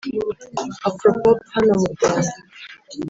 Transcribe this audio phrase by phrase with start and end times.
[0.89, 2.33] “afro pop” hano mu rwanda